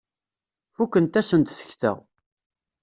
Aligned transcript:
Fukent-asent 0.75 1.49
tekta. 1.57 1.93